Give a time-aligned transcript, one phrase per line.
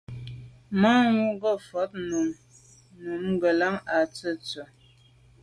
[0.79, 2.27] Manwù ke mfôg num
[3.01, 4.63] mo’ ngelan à tèttswe’.